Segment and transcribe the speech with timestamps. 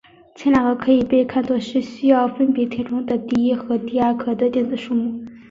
[0.33, 5.23] 前两个可以被看作是需要分别填充的第一和第二壳的电子数目。